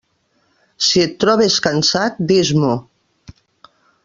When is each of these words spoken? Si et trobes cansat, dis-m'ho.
Si 0.85 1.03
et 1.03 1.13
trobes 1.25 1.59
cansat, 1.67 2.19
dis-m'ho. 2.33 2.75